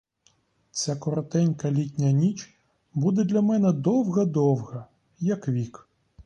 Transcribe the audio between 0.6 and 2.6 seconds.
Ця коротенька літня ніч